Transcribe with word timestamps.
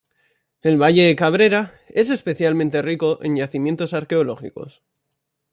El 0.63 0.79
valle 0.81 1.03
de 1.03 1.15
Cabrera 1.15 1.75
es 1.89 2.09
especialmente 2.09 2.81
rico 2.81 3.19
en 3.21 3.35
yacimientos 3.35 3.93
arqueológicos. 3.93 4.81